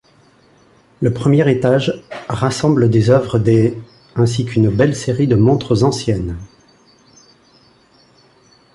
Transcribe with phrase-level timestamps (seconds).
[0.99, 3.77] Le premier étage rassemble des œuvres des
[4.15, 6.39] ainsi qu’une belle série de montres anciennes.